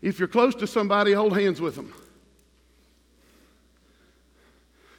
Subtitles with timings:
[0.00, 1.92] If you're close to somebody, hold hands with them.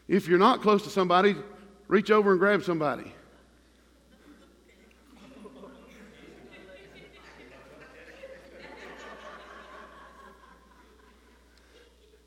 [0.07, 1.35] If you're not close to somebody,
[1.87, 3.14] reach over and grab somebody.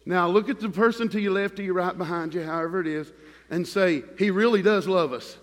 [0.04, 2.86] Now look at the person to your left, to your right, behind you, however it
[2.86, 3.12] is,
[3.50, 5.36] and say, He really does love us.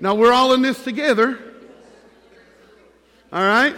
[0.00, 1.49] Now we're all in this together.
[3.32, 3.76] All right?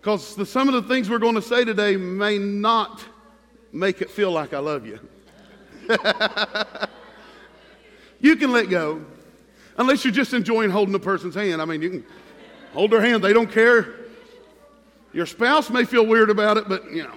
[0.00, 3.04] Because some of the things we're going to say today may not
[3.72, 4.98] make it feel like I love you.
[8.20, 9.04] you can let go.
[9.76, 11.62] Unless you're just enjoying holding a person's hand.
[11.62, 12.04] I mean, you can
[12.72, 13.94] hold their hand, they don't care.
[15.12, 17.14] Your spouse may feel weird about it, but you know.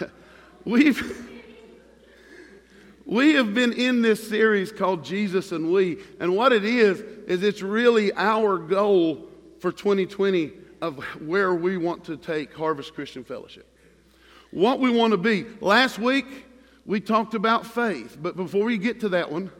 [0.64, 1.30] We've.
[3.06, 5.98] We have been in this series called Jesus and We.
[6.20, 12.04] And what it is, is it's really our goal for 2020 of where we want
[12.04, 13.66] to take Harvest Christian Fellowship.
[14.50, 15.44] What we want to be.
[15.60, 16.46] Last week,
[16.86, 18.16] we talked about faith.
[18.20, 19.50] But before we get to that one,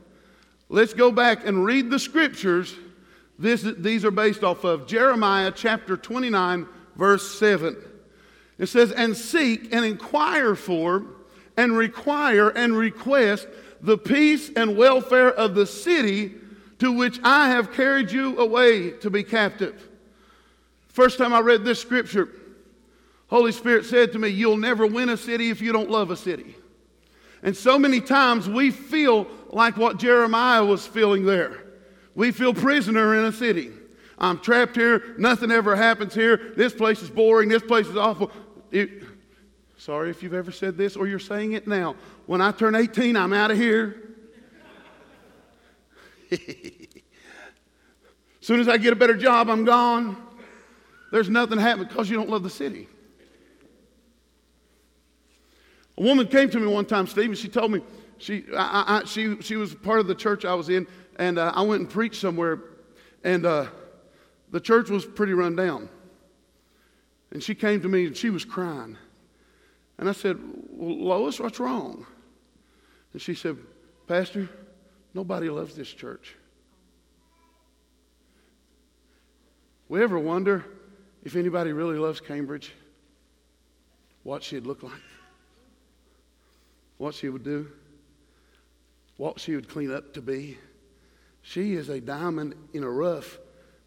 [0.70, 2.74] let's go back and read the scriptures.
[3.38, 7.77] This, these are based off of Jeremiah chapter 29, verse 7.
[8.58, 11.05] It says, And seek and inquire for
[11.56, 13.47] and require and request
[13.80, 16.34] the peace and welfare of the city
[16.78, 19.88] to which I have carried you away to be captive.
[20.88, 22.28] First time I read this scripture,
[23.28, 26.16] Holy Spirit said to me, You'll never win a city if you don't love a
[26.16, 26.55] city.
[27.42, 31.64] And so many times we feel like what Jeremiah was feeling there.
[32.14, 33.70] We feel prisoner in a city.
[34.18, 35.14] I'm trapped here.
[35.18, 36.52] Nothing ever happens here.
[36.56, 37.48] This place is boring.
[37.48, 38.30] This place is awful.
[38.70, 39.02] It,
[39.84, 41.94] Sorry if you've ever said this or you're saying it now.
[42.24, 44.14] When I turn 18, I'm out of here.
[46.32, 46.38] as
[48.40, 50.16] soon as I get a better job, I'm gone.
[51.12, 52.88] There's nothing happening because you don't love the city.
[55.98, 57.83] A woman came to me one time, Steve, and she told me
[58.16, 61.52] she, I, I, she, she was part of the church I was in, and uh,
[61.55, 62.58] I went and preached somewhere,
[63.22, 63.66] and uh,
[64.51, 65.90] the church was pretty run down.
[67.33, 68.96] And she came to me and she was crying.
[70.04, 70.38] And I said,
[70.68, 72.04] well, Lois, what's wrong?
[73.14, 73.56] And she said,
[74.06, 74.50] Pastor,
[75.14, 76.36] nobody loves this church.
[79.88, 80.62] We ever wonder
[81.24, 82.74] if anybody really loves Cambridge?
[84.24, 84.92] What she'd look like?
[86.98, 87.70] What she would do?
[89.16, 90.58] What she would clean up to be?
[91.40, 93.38] She is a diamond in a rough,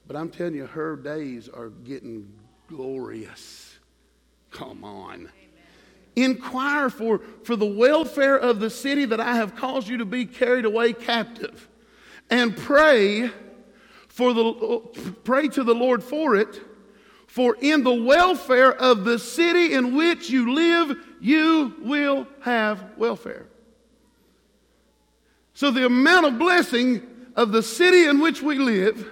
[0.08, 2.28] but I'm telling you, her days are getting
[2.68, 3.78] glorious.
[4.50, 5.30] Come on.
[6.18, 10.26] Inquire for, for the welfare of the city that I have caused you to be
[10.26, 11.70] carried away captive.
[12.32, 13.30] And pray
[14.08, 14.80] for the
[15.24, 16.60] pray to the Lord for it.
[17.28, 23.46] For in the welfare of the city in which you live, you will have welfare.
[25.54, 27.04] So the amount of blessing
[27.36, 29.08] of the city in which we live.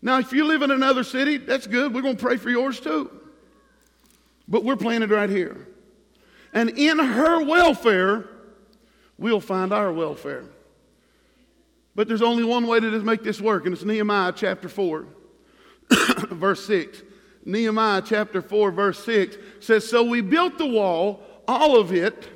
[0.00, 1.92] Now, if you live in another city, that's good.
[1.92, 3.10] We're going to pray for yours too.
[4.46, 5.66] But we're planted right here.
[6.52, 8.28] And in her welfare,
[9.18, 10.44] we'll find our welfare.
[11.94, 15.06] But there's only one way to make this work, and it's Nehemiah chapter 4,
[16.30, 17.02] verse 6.
[17.44, 22.28] Nehemiah chapter 4, verse 6 says, So we built the wall, all of it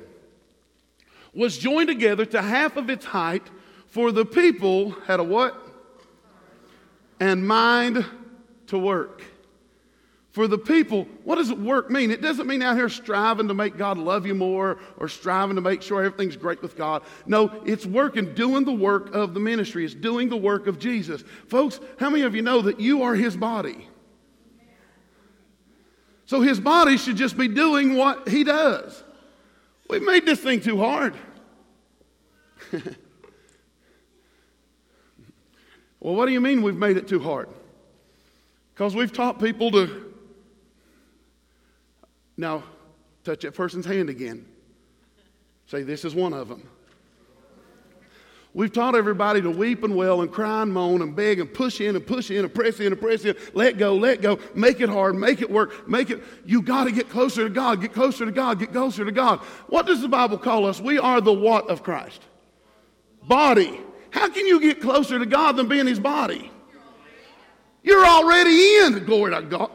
[1.33, 3.43] was joined together to half of its height,
[3.87, 5.59] for the people had a what?
[7.19, 8.05] And mind
[8.67, 9.23] to work
[10.31, 12.11] for the people, what does work mean?
[12.11, 15.61] It doesn't mean out here striving to make God love you more or striving to
[15.61, 17.01] make sure everything's great with God.
[17.25, 19.85] No, it's working, doing the work of the ministry.
[19.85, 21.23] It's doing the work of Jesus.
[21.47, 23.87] Folks, how many of you know that you are his body?
[26.27, 29.03] So his body should just be doing what he does.
[29.89, 31.15] We've made this thing too hard.
[35.99, 37.49] well, what do you mean we've made it too hard?
[38.75, 40.08] Because we've taught people to
[42.39, 42.63] now,
[43.25, 44.45] touch that person's hand again.
[45.65, 46.63] Say, This is one of them.
[48.53, 51.81] We've taught everybody to weep and wail and cry and moan and beg and push
[51.81, 53.35] in and push in and press in and press in.
[53.53, 54.39] Let go, let go.
[54.55, 56.23] Make it hard, make it work, make it.
[56.45, 59.39] You got to get closer to God, get closer to God, get closer to God.
[59.67, 60.79] What does the Bible call us?
[60.79, 62.21] We are the what of Christ?
[63.27, 63.81] Body.
[64.11, 66.49] How can you get closer to God than being His body?
[67.83, 69.03] You're already in.
[69.03, 69.71] Glory to God.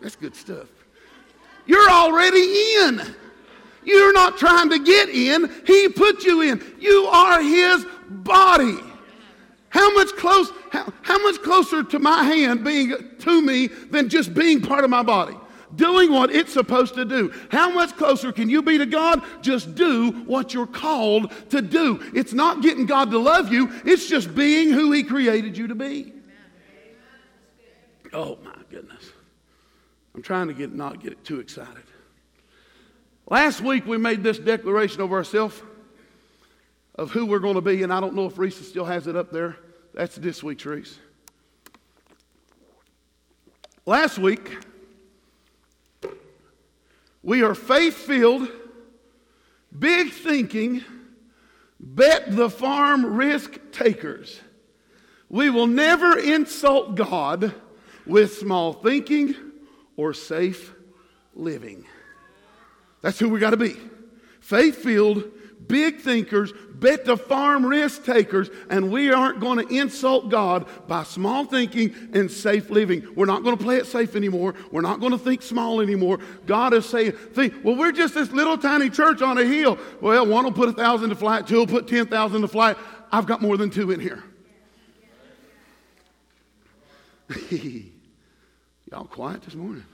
[0.00, 0.66] That's good stuff.
[1.66, 3.16] You're already in.
[3.84, 6.60] You're not trying to get in, He put you in.
[6.78, 8.78] You are His body.
[9.68, 14.34] How much close, how, how much closer to my hand being to me than just
[14.34, 15.36] being part of my body?
[15.74, 17.32] Doing what it's supposed to do.
[17.50, 19.22] How much closer can you be to God?
[19.42, 22.00] Just do what you're called to do.
[22.14, 25.74] It's not getting God to love you, it's just being who He created you to
[25.74, 26.12] be.
[28.12, 28.52] Oh my.
[30.16, 31.82] I'm trying to get not get too excited.
[33.28, 35.60] Last week we made this declaration of ourselves
[36.94, 39.14] of who we're going to be, and I don't know if Reese still has it
[39.14, 39.58] up there.
[39.92, 40.98] That's this week's Reese.
[43.84, 44.56] Last week,
[47.22, 48.48] we are faith filled,
[49.78, 50.82] big thinking,
[51.78, 54.40] bet the farm risk takers.
[55.28, 57.54] We will never insult God
[58.06, 59.45] with small thinking
[59.96, 60.72] or safe
[61.34, 61.84] living.
[63.02, 63.76] That's who we got to be.
[64.40, 65.24] Faith filled,
[65.66, 71.02] big thinkers, bet the farm risk takers, and we aren't going to insult God by
[71.02, 73.06] small thinking and safe living.
[73.16, 74.54] We're not going to play it safe anymore.
[74.70, 76.20] We're not going to think small anymore.
[76.46, 77.14] God is saying,
[77.62, 79.78] well, we're just this little tiny church on a hill.
[80.00, 82.76] Well, one will put a thousand to flight, two will put 10,000 to flight.
[83.10, 84.22] I've got more than two in here.
[88.90, 89.84] Y'all quiet this morning.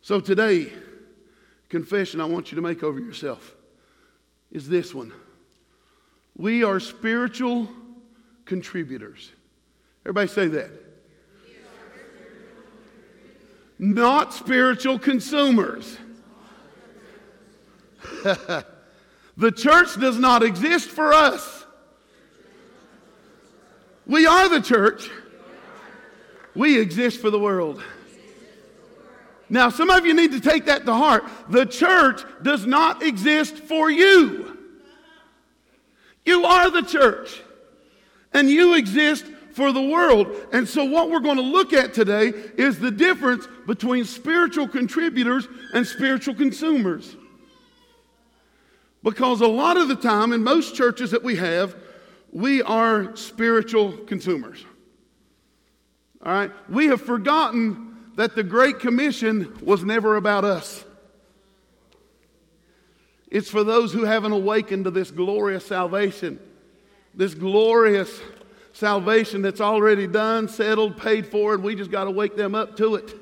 [0.00, 0.72] So today,
[1.68, 3.54] confession I want you to make over yourself
[4.50, 5.12] is this one.
[6.36, 7.68] We are spiritual
[8.44, 9.30] contributors.
[10.04, 10.70] Everybody say that.
[13.78, 15.96] Not spiritual consumers.
[18.24, 21.64] the church does not exist for us.
[24.06, 25.08] We are the church.
[26.54, 27.82] We exist for the world.
[29.48, 31.24] Now, some of you need to take that to heart.
[31.50, 34.56] The church does not exist for you.
[36.24, 37.42] You are the church,
[38.32, 40.34] and you exist for the world.
[40.52, 45.46] And so, what we're going to look at today is the difference between spiritual contributors
[45.74, 47.16] and spiritual consumers.
[49.02, 51.74] Because a lot of the time, in most churches that we have,
[52.32, 54.64] we are spiritual consumers.
[56.22, 56.50] All right?
[56.68, 60.84] We have forgotten that the Great Commission was never about us.
[63.30, 66.38] It's for those who haven't awakened to this glorious salvation,
[67.14, 68.20] this glorious
[68.74, 72.76] salvation that's already done, settled, paid for, and we just got to wake them up
[72.76, 73.14] to it.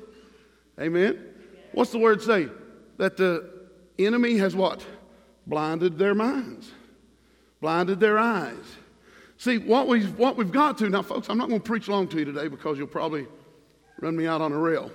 [0.79, 1.25] Amen?
[1.71, 2.49] What's the word say?
[2.97, 3.49] That the
[3.97, 4.85] enemy has what?
[5.47, 6.69] Blinded their minds,
[7.61, 8.55] blinded their eyes.
[9.41, 12.07] See, what we've, what we've got to, now, folks, I'm not going to preach long
[12.09, 13.25] to you today because you'll probably
[13.99, 14.91] run me out on a rail.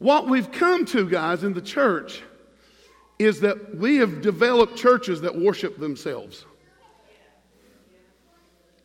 [0.00, 2.22] What we've come to, guys, in the church
[3.18, 6.44] is that we have developed churches that worship themselves.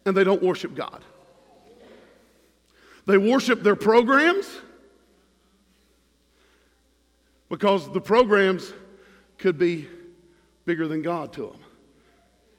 [0.06, 1.04] And they don't worship God.
[3.06, 4.48] They worship their programs
[7.50, 8.72] because the programs
[9.40, 9.90] could be
[10.64, 11.65] bigger than God to them.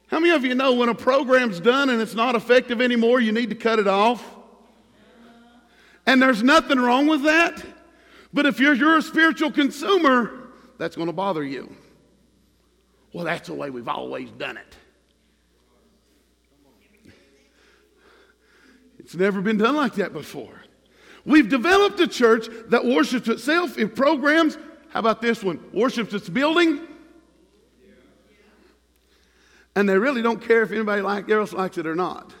[0.07, 3.31] How many of you know when a program's done and it's not effective anymore, you
[3.31, 4.23] need to cut it off?
[6.05, 7.63] And there's nothing wrong with that.
[8.33, 11.75] But if you're, you're a spiritual consumer, that's going to bother you.
[13.11, 14.75] Well, that's the way we've always done it.
[18.99, 20.61] It's never been done like that before.
[21.25, 24.57] We've developed a church that worships itself in programs.
[24.89, 25.59] How about this one?
[25.73, 26.79] Worships its building.
[29.77, 32.33] And they really don't care if anybody like, else likes it or not.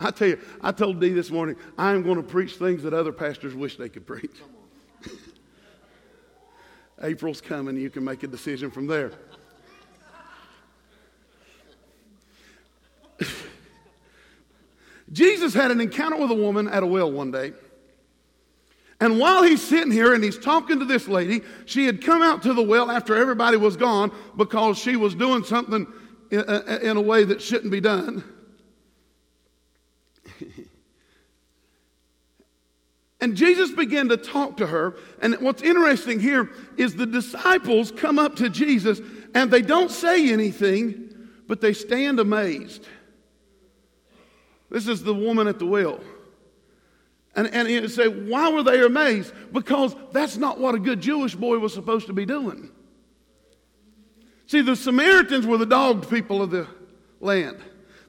[0.00, 2.92] I tell you, I told Dee this morning, I am going to preach things that
[2.92, 4.34] other pastors wish they could preach.
[7.00, 9.12] April's coming, you can make a decision from there.
[15.12, 17.52] Jesus had an encounter with a woman at a well one day.
[18.98, 22.42] And while he's sitting here and he's talking to this lady, she had come out
[22.42, 25.86] to the well after everybody was gone because she was doing something
[26.30, 28.24] in, uh, uh, in a way that shouldn't be done.
[33.20, 34.94] And Jesus began to talk to her.
[35.20, 39.00] And what's interesting here is the disciples come up to Jesus
[39.34, 42.86] and they don't say anything, but they stand amazed.
[44.70, 46.00] This is the woman at the well.
[47.34, 49.32] And, and you say, why were they amazed?
[49.52, 52.70] Because that's not what a good Jewish boy was supposed to be doing.
[54.46, 56.68] See, the Samaritans were the dogged people of the
[57.20, 57.58] land.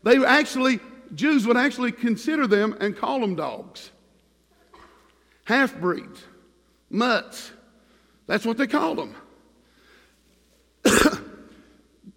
[0.03, 0.79] They actually,
[1.15, 3.91] Jews would actually consider them and call them dogs
[5.47, 6.21] half breeds,
[6.89, 7.51] mutts.
[8.27, 9.15] That's what they called them.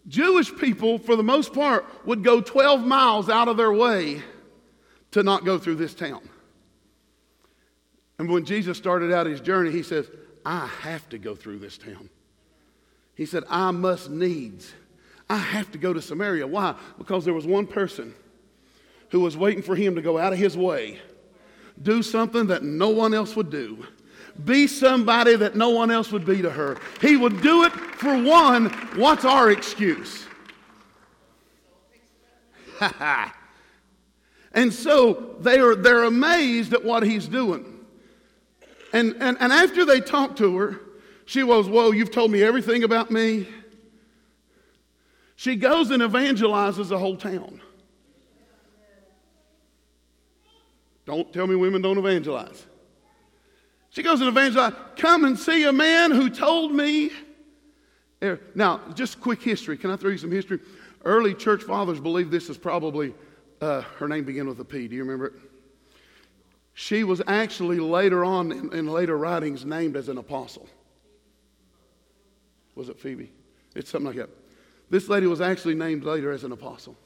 [0.08, 4.20] Jewish people, for the most part, would go 12 miles out of their way
[5.12, 6.28] to not go through this town.
[8.18, 10.10] And when Jesus started out his journey, he says,
[10.44, 12.10] I have to go through this town.
[13.20, 14.72] He said, I must needs.
[15.28, 16.46] I have to go to Samaria.
[16.46, 16.74] Why?
[16.96, 18.14] Because there was one person
[19.10, 20.98] who was waiting for him to go out of his way,
[21.82, 23.86] do something that no one else would do,
[24.42, 26.78] be somebody that no one else would be to her.
[27.02, 28.70] He would do it for one.
[28.96, 30.24] What's our excuse?
[34.54, 37.84] and so they are, they're amazed at what he's doing.
[38.94, 40.80] And, and, and after they talk to her,
[41.30, 43.46] she was, Whoa, you've told me everything about me.
[45.36, 47.60] She goes and evangelizes the whole town.
[51.06, 52.66] Don't tell me women don't evangelize.
[53.90, 54.74] She goes and evangelizes.
[54.96, 57.12] Come and see a man who told me.
[58.56, 59.76] Now, just quick history.
[59.76, 60.58] Can I throw you some history?
[61.04, 63.14] Early church fathers believe this is probably,
[63.60, 64.88] uh, her name began with a P.
[64.88, 65.34] Do you remember it?
[66.74, 70.68] She was actually later on in, in later writings named as an apostle.
[72.74, 73.30] Was it Phoebe?
[73.74, 74.30] It's something like that.
[74.90, 76.96] This lady was actually named later as an apostle.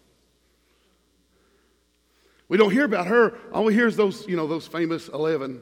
[2.48, 3.34] We don't hear about her.
[3.52, 5.60] All we hear is those, you know, those famous 11.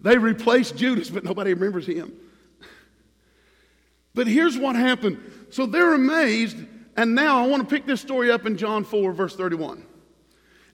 [0.00, 2.12] they replaced Judas, but nobody remembers him.
[4.14, 5.18] But here's what happened.
[5.50, 6.56] So they're amazed,
[6.96, 9.84] and now I want to pick this story up in John 4, verse 31.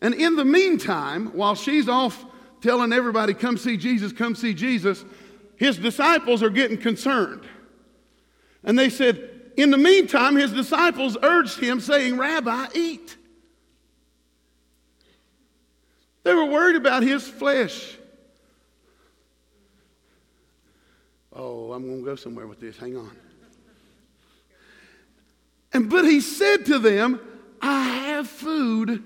[0.01, 2.25] And in the meantime, while she's off
[2.61, 5.05] telling everybody, come see Jesus, come see Jesus,
[5.57, 7.43] his disciples are getting concerned.
[8.67, 13.17] And they said, in the meantime, his disciples urged him, saying, Rabbi, eat.
[16.25, 17.97] They were worried about his flesh.
[21.33, 22.77] Oh, I'm going to go somewhere with this.
[22.77, 23.11] Hang on.
[25.73, 27.21] And but he said to them,
[27.63, 29.05] I have food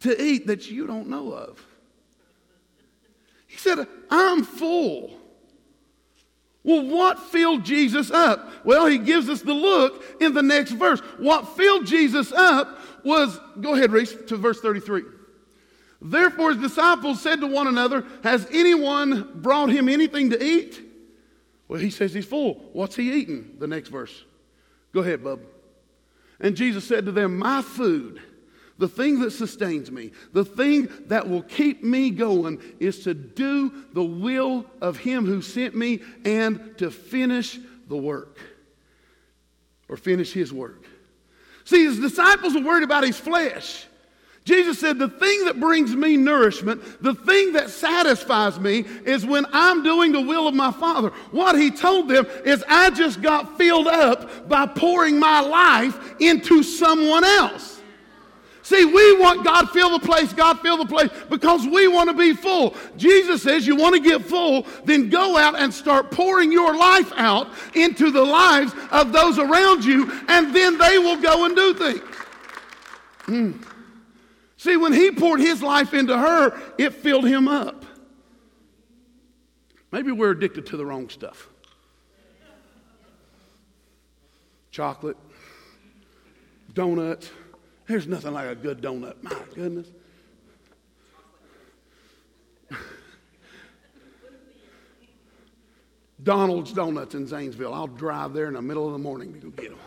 [0.00, 1.64] to eat that you don't know of.
[3.46, 5.17] He said, I'm full.
[6.68, 8.46] Well, what filled Jesus up?
[8.62, 11.00] Well, he gives us the look in the next verse.
[11.16, 15.04] What filled Jesus up was, go ahead, Reese, to verse 33.
[16.02, 20.78] Therefore, his disciples said to one another, Has anyone brought him anything to eat?
[21.68, 22.56] Well, he says he's full.
[22.74, 23.56] What's he eating?
[23.58, 24.26] The next verse.
[24.92, 25.40] Go ahead, bub.
[26.38, 28.20] And Jesus said to them, My food
[28.78, 33.84] the thing that sustains me, the thing that will keep me going is to do
[33.92, 37.58] the will of Him who sent me and to finish
[37.88, 38.38] the work
[39.88, 40.84] or finish His work.
[41.64, 43.86] See, His disciples were worried about His flesh.
[44.44, 49.44] Jesus said, The thing that brings me nourishment, the thing that satisfies me, is when
[49.52, 51.10] I'm doing the will of my Father.
[51.32, 56.62] What he told them is, I just got filled up by pouring my life into
[56.62, 57.77] someone else.
[58.68, 62.14] See, we want God fill the place, God fill the place because we want to
[62.14, 62.76] be full.
[62.98, 67.10] Jesus says you want to get full, then go out and start pouring your life
[67.16, 71.72] out into the lives of those around you, and then they will go and do
[71.72, 72.02] things.
[73.24, 73.64] Mm.
[74.58, 77.86] See, when he poured his life into her, it filled him up.
[79.90, 81.48] Maybe we're addicted to the wrong stuff
[84.70, 85.16] chocolate,
[86.74, 87.30] donuts
[87.88, 89.14] there's nothing like a good donut.
[89.22, 89.88] My goodness.
[96.22, 97.72] Donald's Donuts in Zanesville.
[97.72, 99.80] I'll drive there in the middle of the morning to go get one.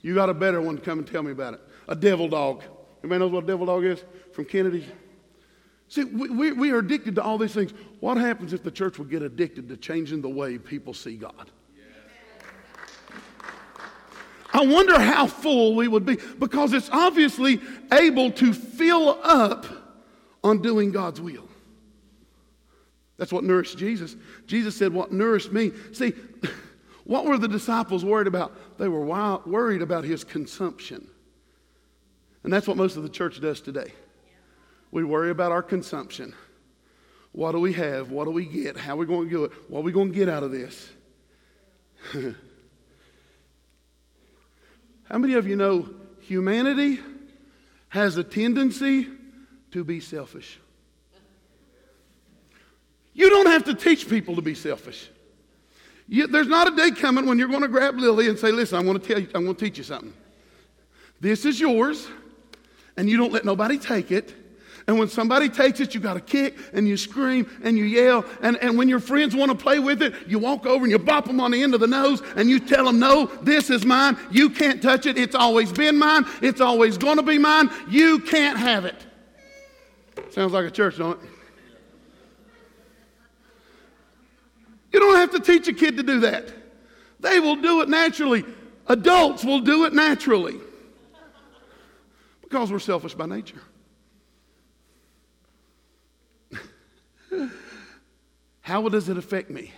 [0.00, 1.60] You got a better one, come and tell me about it.
[1.86, 2.64] A devil dog.
[3.04, 4.02] Anybody knows what a devil dog is?
[4.32, 4.86] From Kennedy's?
[5.86, 7.72] See, we, we, we are addicted to all these things.
[8.00, 11.52] What happens if the church would get addicted to changing the way people see God?
[14.52, 19.66] I wonder how full we would be because it's obviously able to fill up
[20.44, 21.48] on doing God's will.
[23.16, 24.16] That's what nourished Jesus.
[24.46, 25.72] Jesus said, What nourished me.
[25.92, 26.12] See,
[27.04, 28.78] what were the disciples worried about?
[28.78, 31.06] They were wild, worried about his consumption.
[32.44, 33.92] And that's what most of the church does today.
[34.90, 36.34] We worry about our consumption.
[37.30, 38.10] What do we have?
[38.10, 38.76] What do we get?
[38.76, 39.52] How are we going to do it?
[39.68, 40.90] What are we going to get out of this?
[45.12, 45.90] How many of you know
[46.20, 46.98] humanity
[47.90, 49.06] has a tendency
[49.72, 50.58] to be selfish?
[53.12, 55.10] You don't have to teach people to be selfish.
[56.08, 58.78] You, there's not a day coming when you're going to grab Lily and say, Listen,
[58.78, 60.14] I'm going to tell you, I'm going to teach you something.
[61.20, 62.08] This is yours,
[62.96, 64.34] and you don't let nobody take it.
[64.86, 68.24] And when somebody takes it, you got to kick and you scream and you yell.
[68.40, 70.98] And, and when your friends want to play with it, you walk over and you
[70.98, 73.84] bop them on the end of the nose and you tell them, No, this is
[73.84, 74.16] mine.
[74.30, 75.16] You can't touch it.
[75.16, 76.24] It's always been mine.
[76.40, 77.70] It's always going to be mine.
[77.88, 79.06] You can't have it.
[80.30, 81.28] Sounds like a church, don't it?
[84.92, 86.52] You don't have to teach a kid to do that.
[87.20, 88.44] They will do it naturally.
[88.88, 90.58] Adults will do it naturally
[92.42, 93.60] because we're selfish by nature.
[98.60, 99.72] How does it affect me?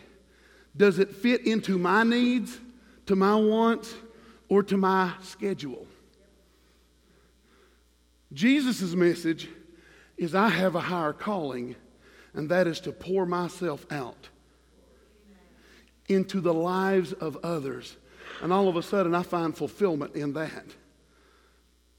[0.76, 2.58] Does it fit into my needs,
[3.06, 3.94] to my wants,
[4.48, 5.86] or to my schedule?
[8.32, 9.48] Jesus' message
[10.16, 11.76] is I have a higher calling,
[12.34, 14.28] and that is to pour myself out
[16.08, 17.96] into the lives of others.
[18.42, 20.66] And all of a sudden, I find fulfillment in that.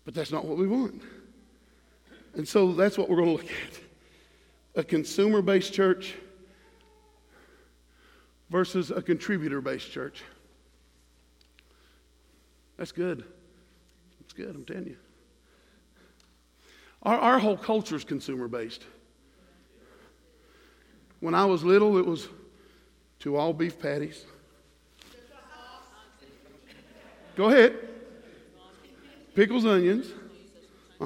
[0.04, 1.02] But that's not what we want.
[2.36, 3.85] And so that's what we're going to look at
[4.76, 6.16] a consumer based church
[8.50, 10.24] versus a contributor based church.
[12.78, 13.24] That's good.
[14.20, 14.98] That's good, I'm telling you.
[17.04, 18.84] Our, our whole culture is consumer based.
[21.20, 22.28] When I was little, it was
[23.20, 24.26] two all beef patties.
[27.36, 27.76] Go ahead.
[29.34, 30.08] Pickles, onions,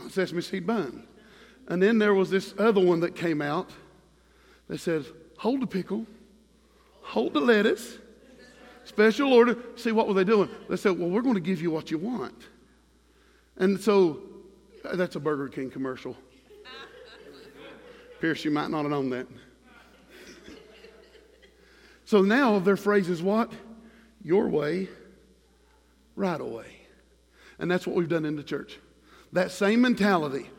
[0.10, 1.08] sesame seed bun.
[1.70, 3.70] And then there was this other one that came out
[4.68, 5.06] that says,
[5.38, 6.06] hold the pickle,
[7.02, 8.00] hold the lettuce,
[8.86, 9.56] special order.
[9.76, 10.50] See, what were they doing?
[10.68, 12.48] They said, well, we're going to give you what you want.
[13.58, 14.22] And so
[14.84, 16.18] that's a Burger King commercial.
[18.20, 19.28] Pierce, you might not have known that.
[22.06, 23.52] So now their phrase is what?
[24.24, 24.90] Your way,
[26.16, 26.66] right away.
[27.60, 28.80] And that's what we've done in the church.
[29.32, 30.50] That same mentality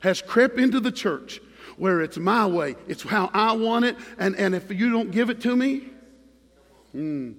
[0.00, 1.40] has crept into the church
[1.76, 5.30] where it's my way, it's how I want it, and, and if you don't give
[5.30, 5.84] it to me,
[6.92, 7.32] hmm.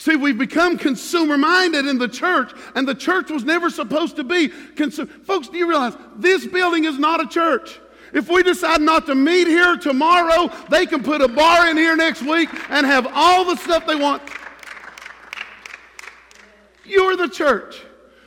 [0.00, 4.24] See, we've become consumer minded in the church, and the church was never supposed to
[4.24, 5.10] be consumer.
[5.24, 7.78] Folks, do you realize this building is not a church?
[8.14, 11.96] If we decide not to meet here tomorrow, they can put a bar in here
[11.96, 14.22] next week and have all the stuff they want.
[16.86, 17.82] You're the church.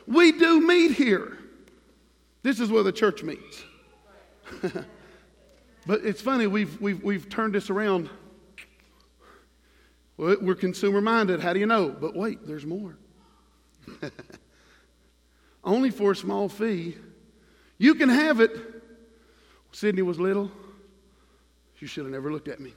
[0.06, 1.40] We do meet here.
[2.44, 3.64] This is where the church meets.
[5.88, 8.10] but it's funny, we've, we've, we've turned this around.
[10.18, 11.40] We're consumer minded.
[11.40, 11.90] How do you know?
[11.90, 12.96] But wait, there's more.
[15.64, 16.98] Only for a small fee.
[17.78, 18.52] You can have it.
[19.72, 20.52] Sydney was little.
[21.80, 22.74] She should have never looked at me.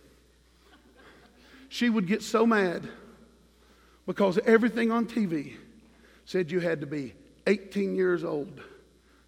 [1.69, 2.89] She would get so mad
[4.07, 5.57] because everything on TV
[6.25, 7.13] said you had to be
[7.47, 8.63] 18 years old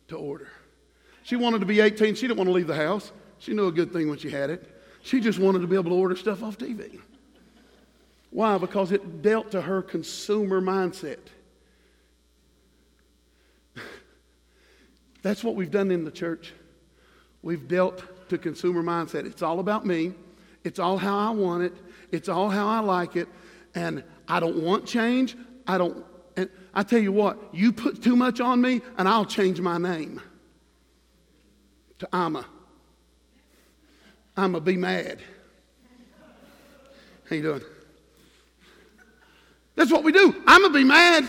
[0.09, 0.49] to order.
[1.23, 2.15] She wanted to be 18.
[2.15, 3.13] She didn't want to leave the house.
[3.39, 4.67] She knew a good thing when she had it.
[5.03, 7.01] She just wanted to be able to order stuff off TV.
[8.31, 8.59] Why?
[8.59, 11.19] Because it dealt to her consumer mindset.
[15.23, 16.53] That's what we've done in the church.
[17.43, 19.27] We've dealt to consumer mindset.
[19.27, 20.13] It's all about me.
[20.65, 21.75] It's all how I want it.
[22.11, 23.29] It's all how I like it.
[23.75, 25.37] And I don't want change.
[25.67, 26.05] I don't
[26.75, 30.21] I tell you what, you put too much on me, and I'll change my name
[31.99, 32.45] to Amma.
[34.37, 35.21] I'ma be mad.
[37.29, 37.63] How you doing?
[39.75, 40.43] That's what we do.
[40.47, 41.29] I'ma be mad.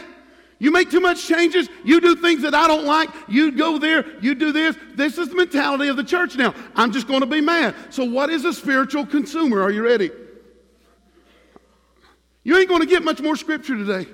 [0.59, 1.69] You make too much changes.
[1.83, 3.09] You do things that I don't like.
[3.27, 4.05] You go there.
[4.21, 4.75] You do this.
[4.95, 6.53] This is the mentality of the church now.
[6.75, 7.75] I'm just going to be mad.
[7.89, 9.61] So, what is a spiritual consumer?
[9.61, 10.11] Are you ready?
[12.43, 14.07] You ain't going to get much more scripture today.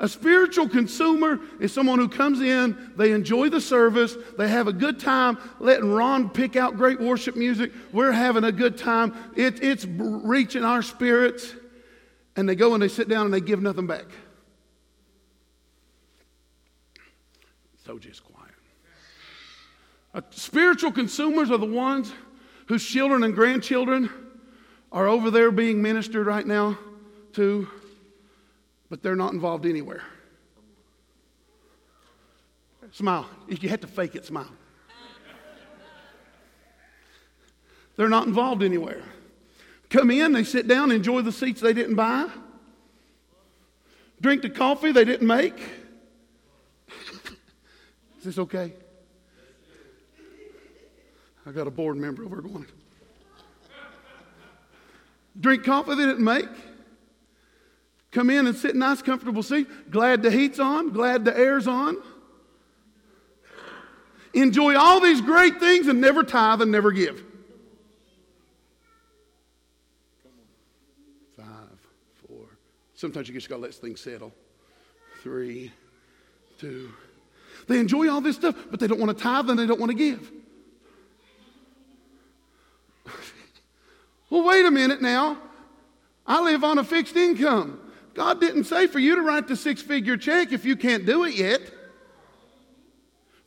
[0.00, 4.72] A spiritual consumer is someone who comes in, they enjoy the service, they have a
[4.72, 7.72] good time, letting Ron pick out great worship music.
[7.92, 9.12] We're having a good time.
[9.34, 11.52] It, it's reaching our spirits.
[12.36, 14.04] And they go and they sit down and they give nothing back.
[17.84, 18.54] So just quiet.
[20.14, 22.12] Uh, spiritual consumers are the ones
[22.66, 24.10] whose children and grandchildren
[24.92, 26.78] are over there being ministered right now
[27.32, 27.66] to
[28.88, 30.02] but they're not involved anywhere.
[32.92, 33.28] Smile.
[33.48, 34.50] If you had to fake it, smile.
[37.96, 39.02] They're not involved anywhere.
[39.90, 42.28] Come in, they sit down, enjoy the seats they didn't buy,
[44.20, 45.58] drink the coffee they didn't make.
[48.18, 48.72] Is this okay?
[51.46, 52.66] I got a board member over going.
[55.40, 56.48] Drink coffee they didn't make
[58.10, 59.90] Come in and sit in nice, comfortable seat.
[59.90, 61.96] Glad the heat's on, glad the air's on.
[64.32, 67.22] Enjoy all these great things and never tithe and never give.
[71.36, 71.46] Five,
[72.26, 72.46] four.
[72.94, 74.32] Sometimes you just gotta let things settle.
[75.22, 75.72] Three,
[76.58, 76.90] two.
[77.66, 79.90] They enjoy all this stuff, but they don't want to tithe and they don't want
[79.90, 80.30] to give.
[84.30, 85.38] well, wait a minute now.
[86.26, 87.80] I live on a fixed income.
[88.18, 91.22] God didn't say for you to write the six figure check if you can't do
[91.22, 91.60] it yet.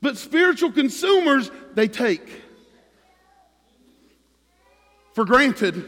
[0.01, 2.25] But spiritual consumers, they take
[5.13, 5.83] for granted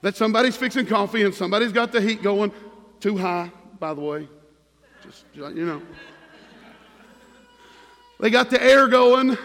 [0.00, 2.52] that somebody's fixing coffee and somebody's got the heat going
[3.00, 4.26] too high, by the way.
[5.04, 5.82] Just, you know.
[8.18, 9.36] They got the air going.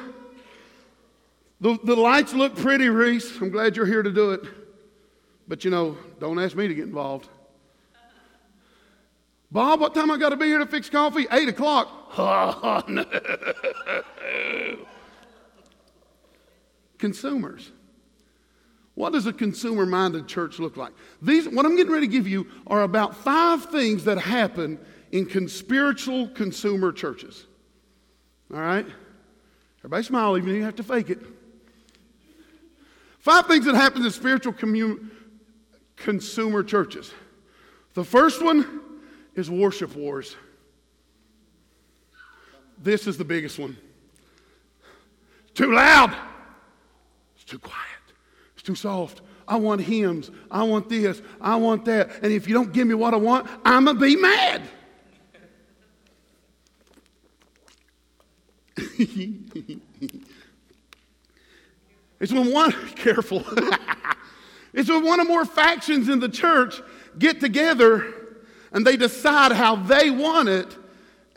[1.59, 3.37] The, the lights look pretty, Reese.
[3.41, 4.45] I'm glad you're here to do it.
[5.45, 7.27] But you know, don't ask me to get involved.
[9.51, 11.27] Bob, what time I got to be here to fix coffee?
[11.31, 12.01] Eight o'clock.
[12.17, 13.05] Oh, no.
[16.97, 17.71] Consumers.
[18.93, 20.93] What does a consumer minded church look like?
[21.21, 24.79] These, what I'm getting ready to give you are about five things that happen
[25.11, 27.45] in spiritual consumer churches.
[28.53, 28.85] All right?
[29.79, 31.19] Everybody smile, even if you have to fake it.
[33.19, 35.11] Five things that happen in spiritual commun-
[35.97, 37.13] consumer churches.
[37.93, 38.81] The first one
[39.35, 40.35] is worship wars.
[42.81, 43.77] This is the biggest one.
[45.43, 46.15] It's too loud.
[47.35, 47.81] It's too quiet.
[48.53, 49.21] It's too soft.
[49.47, 50.31] I want hymns.
[50.49, 51.21] I want this.
[51.39, 52.09] I want that.
[52.23, 54.63] And if you don't give me what I want, I'm going to be mad.
[62.19, 63.43] it's when one, careful,
[64.73, 66.81] it's when one or more factions in the church
[67.17, 68.24] get together
[68.75, 70.77] and they decide how they want it.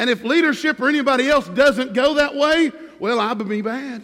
[0.01, 4.03] And if leadership or anybody else doesn't go that way, well, I would be bad.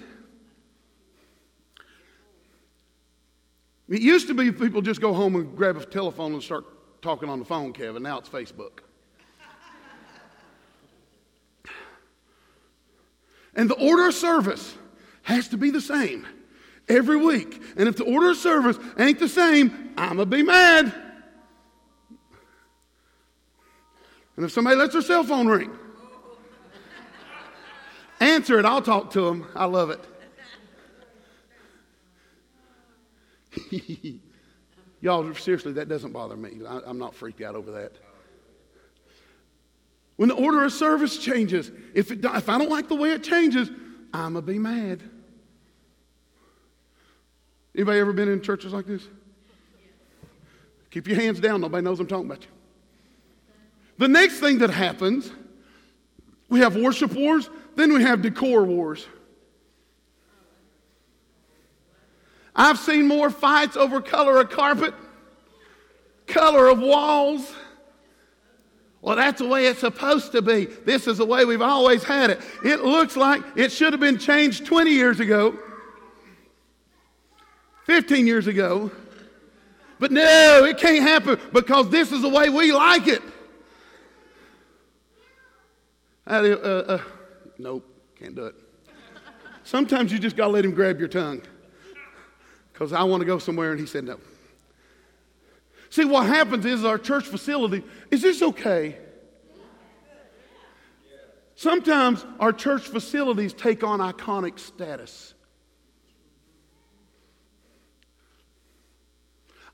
[3.89, 6.65] It used to be people just go home and grab a telephone and start
[7.03, 8.05] talking on the phone, Kevin.
[8.05, 8.79] Now it's Facebook.
[13.57, 14.75] And the order of service
[15.23, 16.27] has to be the same
[16.89, 17.61] every week.
[17.77, 21.04] And if the order of service ain't the same, I'm going to be mad.
[24.37, 25.71] And if somebody lets their cell phone ring,
[28.21, 28.65] answer it.
[28.65, 29.47] I'll talk to them.
[29.55, 30.01] I love it.
[35.01, 36.61] Y'all, seriously, that doesn't bother me.
[36.67, 37.93] I, I'm not freaked out over that.
[40.17, 43.23] When the order of service changes, if, it, if I don't like the way it
[43.23, 43.69] changes,
[44.13, 45.03] I'm going to be mad.
[47.75, 49.03] Anybody ever been in churches like this?
[50.91, 51.61] Keep your hands down.
[51.61, 52.54] Nobody knows I'm talking about you.
[53.99, 55.31] The next thing that happens,
[56.49, 59.07] we have worship wars, then we have decor wars.
[62.57, 64.95] I've seen more fights over color of carpet,
[66.27, 67.53] color of walls.
[69.01, 70.65] Well, that's the way it's supposed to be.
[70.65, 72.41] This is the way we've always had it.
[72.65, 75.59] It looks like it should have been changed 20 years ago,
[77.87, 78.91] 15 years ago.
[79.99, 83.23] But no, it can't happen because this is the way we like it.
[86.27, 87.03] Uh, uh,
[87.59, 87.87] nope,
[88.19, 88.55] can't do it.
[89.63, 91.43] Sometimes you just got to let him grab your tongue
[92.73, 94.19] because I want to go somewhere, and he said no.
[95.91, 98.99] See, what happens is our church facility, is this okay?
[101.57, 105.35] Sometimes our church facilities take on iconic status.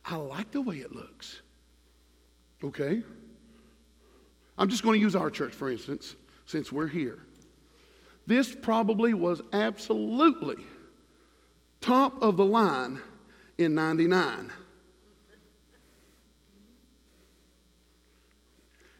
[0.04, 1.40] I like the way it looks.
[2.62, 3.02] Okay?
[4.58, 6.16] I'm just going to use our church, for instance
[6.50, 7.20] since we're here.
[8.26, 10.56] This probably was absolutely
[11.80, 13.00] top of the line
[13.56, 14.52] in 99.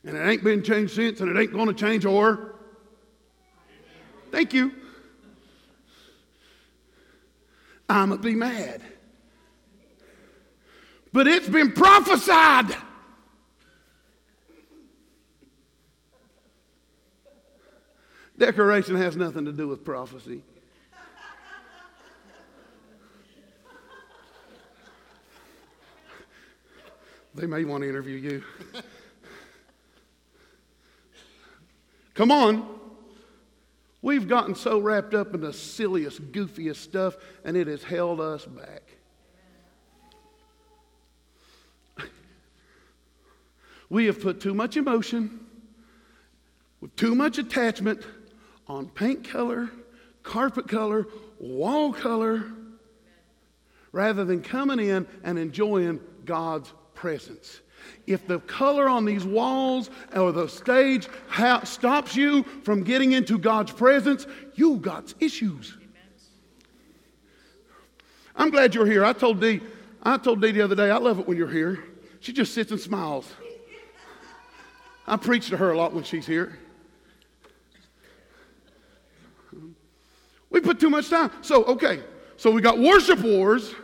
[0.05, 2.55] And it ain't been changed since, and it ain't going to change or.
[4.31, 4.73] Thank you.
[7.89, 8.81] I'm going to be mad.
[11.13, 12.75] But it's been prophesied.
[18.41, 20.43] Decoration has nothing to do with prophecy.
[27.35, 28.43] They may want to interview you.
[32.15, 32.81] Come on.
[34.01, 38.47] We've gotten so wrapped up in the silliest, goofiest stuff, and it has held us
[38.47, 38.83] back.
[43.91, 45.41] We have put too much emotion,
[46.81, 48.03] with too much attachment
[48.71, 49.69] on paint color,
[50.23, 51.07] carpet color,
[51.41, 52.45] wall color,
[53.91, 57.61] rather than coming in and enjoying God's presence.
[58.07, 63.39] If the color on these walls or the stage ha- stops you from getting into
[63.39, 65.77] God's presence, you've got issues.
[68.37, 69.05] I'm glad you're here.
[69.05, 69.61] I told Dee,
[70.03, 71.83] I told Dee the other day, I love it when you're here.
[72.21, 73.29] She just sits and smiles.
[75.09, 76.57] I preach to her a lot when she's here.
[80.51, 81.31] We put too much time.
[81.43, 82.03] So, okay,
[82.37, 83.75] so we got worship wars.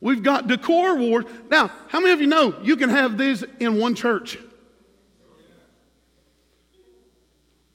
[0.00, 1.26] We've got decor wars.
[1.50, 4.38] Now, how many of you know you can have these in one church?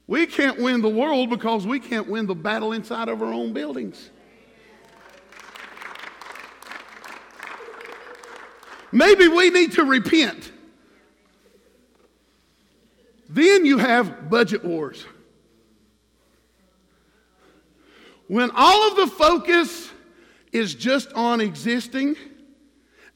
[0.06, 3.52] We can't win the world because we can't win the battle inside of our own
[3.52, 4.10] buildings.
[8.90, 10.50] Maybe we need to repent.
[13.28, 15.04] Then you have budget wars.
[18.28, 19.90] When all of the focus
[20.52, 22.16] is just on existing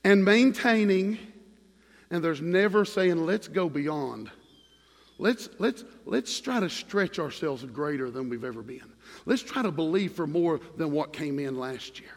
[0.03, 1.19] and maintaining,
[2.11, 4.31] and there's never saying, let's go beyond.
[5.19, 8.91] Let's, let's, let's try to stretch ourselves greater than we've ever been.
[9.27, 12.11] Let's try to believe for more than what came in last year.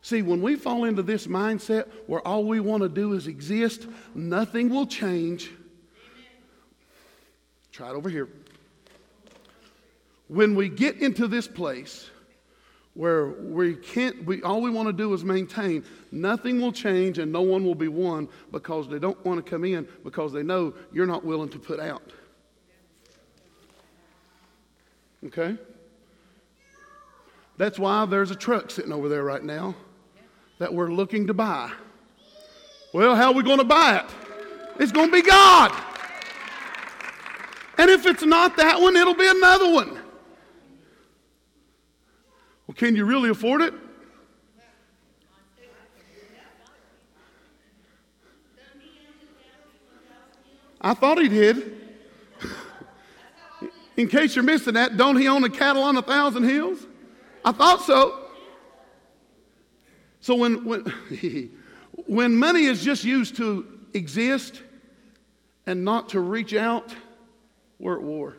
[0.00, 3.86] See, when we fall into this mindset where all we want to do is exist,
[4.14, 5.50] nothing will change.
[7.72, 8.28] Try it over here
[10.28, 12.10] when we get into this place
[12.94, 17.30] where we can't we all we want to do is maintain nothing will change and
[17.30, 20.72] no one will be won because they don't want to come in because they know
[20.92, 22.02] you're not willing to put out.
[25.26, 25.56] Okay?
[27.58, 29.74] That's why there's a truck sitting over there right now
[30.58, 31.70] that we're looking to buy.
[32.94, 34.06] Well how are we going to buy it?
[34.80, 35.70] It's going to be god.
[37.76, 40.00] And if it's not that one it'll be another one
[42.66, 43.74] well, can you really afford it?
[50.80, 51.80] I thought he did.
[53.96, 56.78] In case you're missing that, don't he own a cattle on a thousand hills?
[57.44, 58.26] I thought so.
[60.20, 60.84] So when, when,
[62.06, 64.62] when money is just used to exist
[65.66, 66.94] and not to reach out,
[67.78, 68.36] we're at war.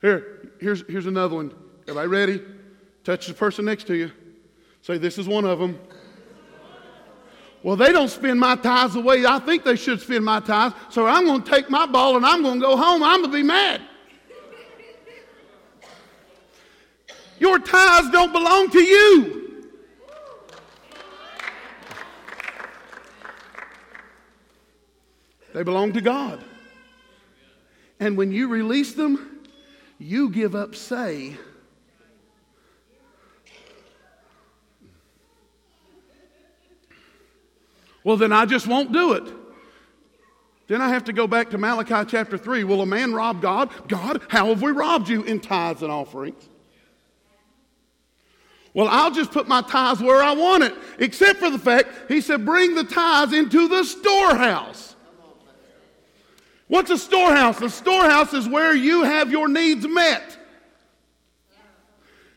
[0.00, 1.54] Here, here's, here's another one.
[1.88, 2.42] Everybody ready?
[3.02, 4.12] Touch the person next to you.
[4.82, 5.80] Say, This is one of them.
[7.62, 10.74] Well, they don't spend my tithes the way I think they should spend my tithes,
[10.90, 13.02] so I'm going to take my ball and I'm going to go home.
[13.02, 13.80] I'm going to be mad.
[17.38, 19.64] Your tithes don't belong to you.
[25.54, 26.44] They belong to God.
[27.98, 29.40] And when you release them,
[29.98, 31.38] you give up say
[38.08, 39.24] Well, then I just won't do it.
[40.66, 42.64] Then I have to go back to Malachi chapter 3.
[42.64, 43.70] Will a man rob God?
[43.86, 46.48] God, how have we robbed you in tithes and offerings?
[48.72, 52.22] Well, I'll just put my tithes where I want it, except for the fact he
[52.22, 54.96] said, bring the tithes into the storehouse.
[56.66, 57.60] What's a storehouse?
[57.60, 60.38] A storehouse is where you have your needs met.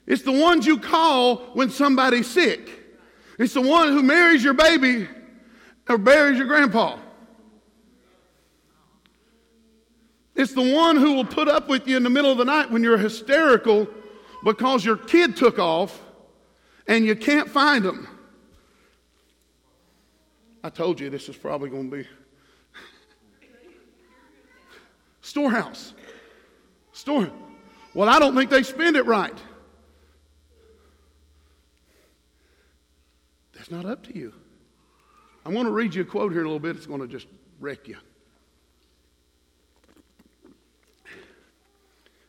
[0.05, 2.69] It's the ones you call when somebody's sick.
[3.39, 5.07] It's the one who marries your baby
[5.91, 6.97] or buries your grandpa.
[10.35, 12.71] It's the one who will put up with you in the middle of the night
[12.71, 13.87] when you're hysterical
[14.43, 16.01] because your kid took off
[16.87, 18.07] and you can't find them.
[20.63, 22.07] I told you this is probably going to be
[25.21, 25.93] storehouse.
[26.93, 27.29] Store.
[27.93, 29.37] Well, I don't think they spend it right.
[33.53, 34.33] That's not up to you.
[35.45, 36.75] I'm going to read you a quote here in a little bit.
[36.75, 37.27] It's going to just
[37.59, 37.97] wreck you.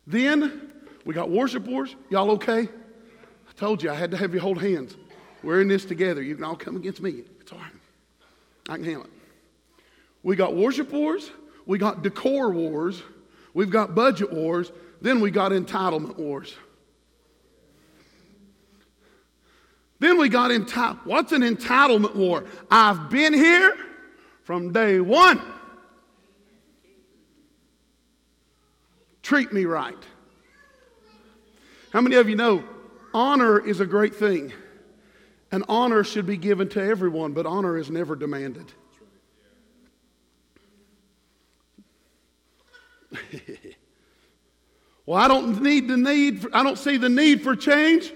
[0.06, 0.72] Then
[1.04, 1.94] we got worship wars.
[2.10, 2.62] Y'all okay?
[2.62, 4.96] I told you I had to have you hold hands.
[5.42, 6.22] We're in this together.
[6.22, 7.22] You can all come against me.
[7.40, 7.72] It's all right.
[8.68, 9.10] I can handle it.
[10.22, 11.30] We got worship wars.
[11.66, 13.02] We got decor wars.
[13.54, 14.72] We've got budget wars.
[15.00, 16.54] Then we got entitlement wars.
[20.02, 20.98] Then we got entitled.
[21.04, 22.42] What's an entitlement war?
[22.68, 23.72] I've been here
[24.42, 25.40] from day one.
[29.22, 29.94] Treat me right.
[31.92, 32.64] How many of you know
[33.14, 34.52] honor is a great thing?
[35.52, 38.72] And honor should be given to everyone, but honor is never demanded.
[45.06, 48.12] well, I don't need the need, for, I don't see the need for change,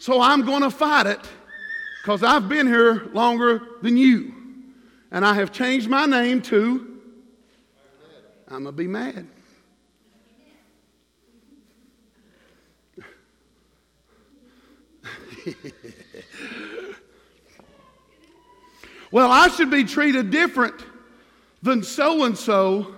[0.00, 1.20] so I'm going to fight it
[2.02, 4.34] because I've been here longer than you.
[5.12, 6.86] And I have changed my name to
[8.48, 9.28] I'm going to be mad.
[19.12, 20.82] well, I should be treated different
[21.62, 22.94] than so and so.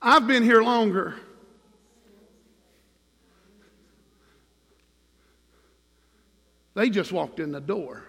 [0.00, 1.16] I've been here longer.
[6.76, 8.04] They just walked in the door.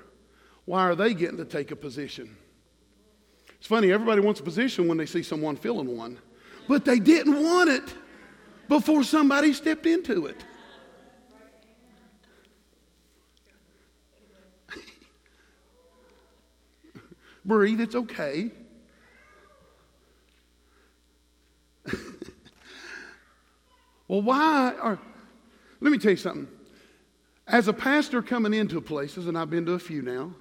[0.66, 2.36] Why are they getting to take a position?
[3.58, 6.20] It's funny, everybody wants a position when they see someone filling one,
[6.68, 7.96] but they didn't want it
[8.68, 10.44] before somebody stepped into it.
[17.46, 18.52] Breathe, it's okay.
[24.10, 25.00] well, why are,
[25.80, 26.50] let me tell you something.
[27.48, 30.34] As a pastor coming into places, and I've been to a few now,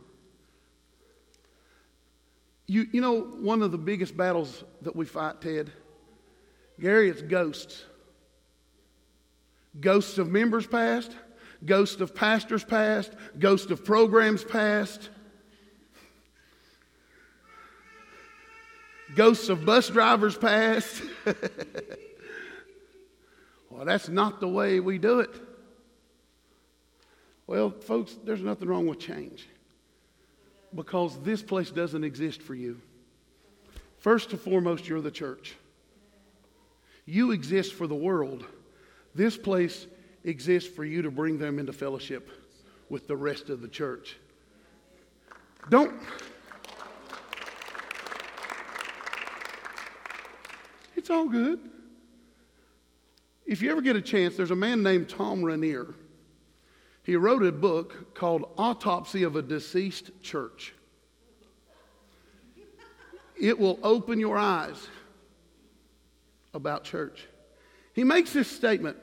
[2.67, 5.71] you, you know, one of the biggest battles that we fight, Ted?
[6.81, 7.85] Gary, it's ghosts.
[9.79, 11.13] Ghosts of members past,
[11.65, 15.11] ghosts of pastors past, ghosts of programs past.
[19.15, 21.03] Ghosts of bus drivers past.
[23.71, 25.46] well, that's not the way we do it.
[27.47, 29.47] Well, folks, there's nothing wrong with change
[30.75, 32.81] because this place doesn't exist for you.
[33.99, 35.55] First and foremost, you're the church.
[37.05, 38.45] You exist for the world.
[39.15, 39.87] This place
[40.25, 42.29] exists for you to bring them into fellowship
[42.91, 44.17] with the rest of the church.
[45.71, 45.95] Don't.
[50.97, 51.61] It's all good.
[53.47, 55.95] If you ever get a chance, there's a man named Tom Rainer.
[57.07, 60.75] He wrote a book called Autopsy of a Deceased Church.
[63.41, 64.89] It will open your eyes
[66.53, 67.29] about church.
[67.93, 68.97] He makes this statement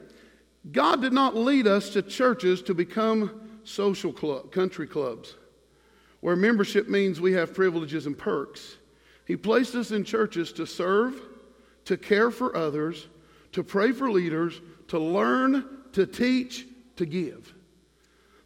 [0.70, 5.36] God did not lead us to churches to become social club, country clubs,
[6.20, 8.76] where membership means we have privileges and perks.
[9.24, 11.22] He placed us in churches to serve,
[11.86, 13.08] to care for others,
[13.52, 17.54] to pray for leaders, to learn, to teach, to give.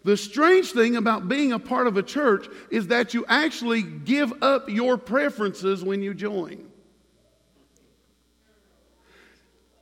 [0.08, 4.42] The strange thing about being a part of a church is that you actually give
[4.42, 6.66] up your preferences when you join.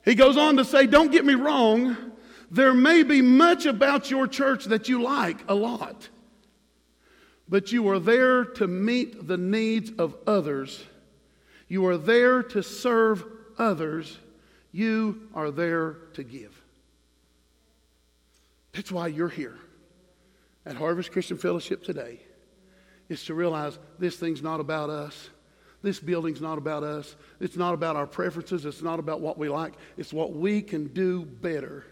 [0.03, 1.95] He goes on to say, Don't get me wrong,
[2.51, 6.09] there may be much about your church that you like a lot,
[7.47, 10.83] but you are there to meet the needs of others.
[11.69, 13.23] You are there to serve
[13.57, 14.19] others.
[14.73, 16.61] You are there to give.
[18.73, 19.57] That's why you're here
[20.67, 22.19] at Harvest Christian Fellowship today
[23.07, 25.29] is to realize this thing's not about us.
[25.81, 27.15] This building's not about us.
[27.39, 28.65] It's not about our preferences.
[28.65, 29.75] It's not about what we like.
[29.95, 31.85] It's what we can do better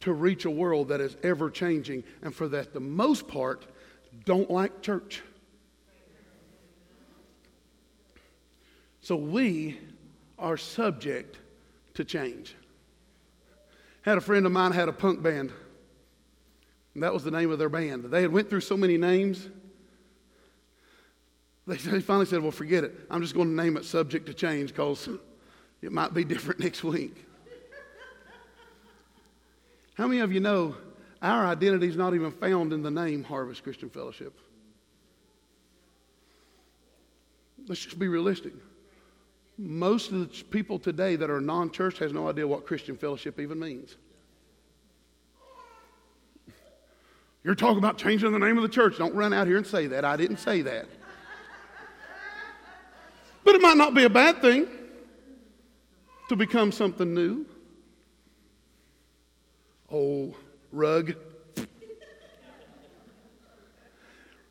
[0.00, 3.64] to reach a world that is ever changing and for that, the most part,
[4.26, 5.22] don't like church.
[9.00, 9.80] So we
[10.38, 11.38] are subject
[11.94, 12.54] to change.
[14.02, 15.52] Had a friend of mine had a punk band.
[16.96, 18.04] That was the name of their band.
[18.04, 19.48] They had went through so many names.
[21.66, 22.92] They finally said, well, forget it.
[23.10, 25.08] I'm just going to name it subject to change because
[25.80, 27.24] it might be different next week.
[29.94, 30.74] How many of you know
[31.20, 34.38] our identity is not even found in the name Harvest Christian Fellowship?
[37.68, 38.54] Let's just be realistic.
[39.56, 43.38] Most of the people today that are non church has no idea what Christian fellowship
[43.38, 43.96] even means.
[47.44, 48.98] You're talking about changing the name of the church.
[48.98, 50.04] Don't run out here and say that.
[50.04, 50.86] I didn't say that.
[53.44, 54.68] But it might not be a bad thing
[56.28, 57.44] to become something new.
[59.90, 60.34] Oh,
[60.70, 61.14] rug.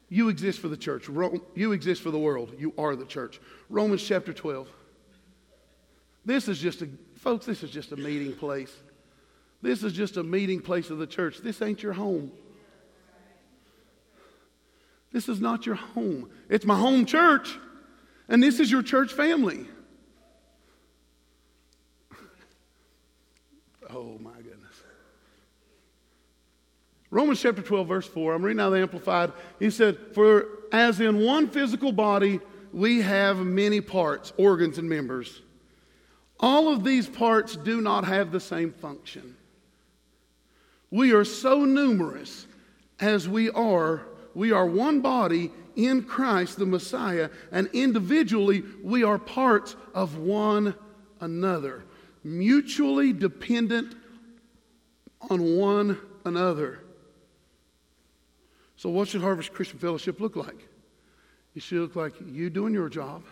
[0.09, 1.07] You exist for the church.
[1.55, 2.53] You exist for the world.
[2.59, 3.39] You are the church.
[3.69, 4.67] Romans chapter 12.
[6.25, 8.75] This is just a, folks, this is just a meeting place.
[9.61, 11.37] This is just a meeting place of the church.
[11.37, 12.31] This ain't your home.
[15.11, 16.29] This is not your home.
[16.49, 17.57] It's my home church,
[18.29, 19.65] and this is your church family.
[23.89, 24.81] oh my goodness.
[27.09, 29.33] Romans chapter 12, verse 4, I'm reading out the Amplified.
[29.59, 32.39] He said, For as in one physical body,
[32.71, 35.41] we have many parts, organs, and members.
[36.39, 39.35] All of these parts do not have the same function.
[40.89, 42.47] We are so numerous
[42.99, 44.03] as we are.
[44.33, 50.75] We are one body in Christ, the Messiah, and individually we are parts of one
[51.19, 51.85] another,
[52.23, 53.95] mutually dependent
[55.29, 56.79] on one another.
[58.75, 60.67] So, what should Harvest Christian Fellowship look like?
[61.55, 63.23] It should look like you doing your job,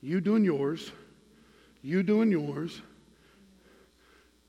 [0.00, 0.90] you doing yours,
[1.82, 2.80] you doing yours.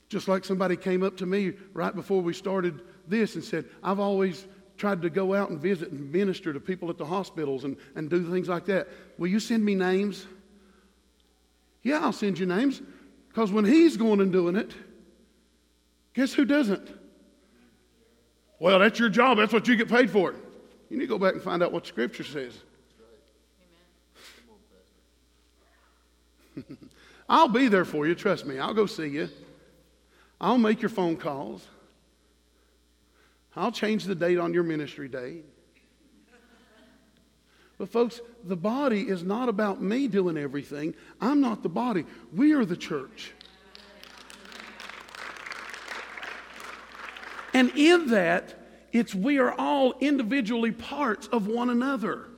[0.08, 3.98] Just like somebody came up to me right before we started this and said, I've
[3.98, 4.46] always
[4.76, 8.10] tried to go out and visit and minister to people at the hospitals and, and
[8.10, 8.88] do things like that.
[9.18, 10.26] Will you send me names?
[11.82, 12.82] Yeah, I'll send you names.
[13.28, 14.72] Because when he's going and doing it,
[16.14, 16.88] guess who doesn't?
[18.58, 19.38] Well, that's your job.
[19.38, 20.34] That's what you get paid for.
[20.88, 22.54] You need to go back and find out what Scripture says.
[27.28, 28.58] I'll be there for you, trust me.
[28.58, 29.28] I'll go see you.
[30.40, 31.66] I'll make your phone calls.
[33.56, 35.44] I'll change the date on your ministry date.
[37.78, 40.94] But, folks, the body is not about me doing everything.
[41.20, 42.06] I'm not the body.
[42.32, 43.32] We are the church.
[47.52, 48.54] And in that,
[48.92, 52.28] it's we are all individually parts of one another.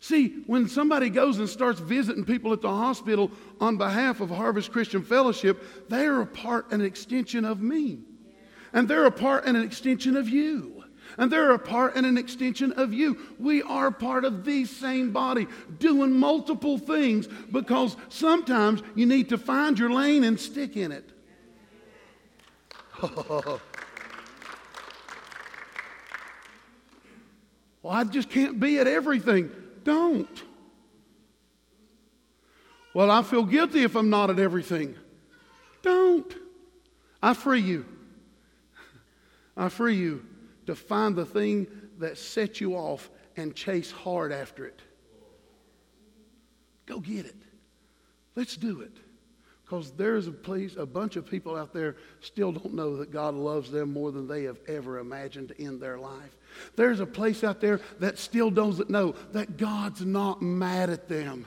[0.00, 4.70] See, when somebody goes and starts visiting people at the hospital on behalf of Harvest
[4.70, 8.00] Christian Fellowship, they are a part, an extension of me.
[8.74, 10.84] And they're a part and an extension of you.
[11.16, 13.16] And they're a part and an extension of you.
[13.38, 15.46] We are part of the same body,
[15.78, 21.10] doing multiple things because sometimes you need to find your lane and stick in it.
[27.84, 29.50] Well, I just can't be at everything.
[29.84, 30.42] Don't.
[32.94, 34.94] Well, I feel guilty if I'm not at everything.
[35.82, 36.34] Don't.
[37.22, 37.84] I free you.
[39.56, 40.24] I free you
[40.66, 41.66] to find the thing
[41.98, 44.80] that sets you off and chase hard after it.
[46.86, 47.36] Go get it.
[48.36, 48.92] Let's do it.
[49.64, 53.34] Because there's a place, a bunch of people out there still don't know that God
[53.34, 56.36] loves them more than they have ever imagined in their life.
[56.76, 61.46] There's a place out there that still doesn't know that God's not mad at them,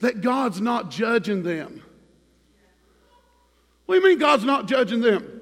[0.00, 1.82] that God's not judging them.
[3.86, 5.39] What do you mean God's not judging them?